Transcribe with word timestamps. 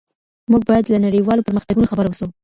موږ 0.51 0.61
بايد 0.69 0.85
له 0.89 0.99
نړيوالو 1.05 1.45
پرمختګونو 1.47 1.89
خبر 1.91 2.05
اوسو. 2.07 2.27